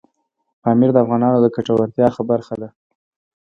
[0.61, 2.69] پامیر د افغانانو د ګټورتیا برخه ده.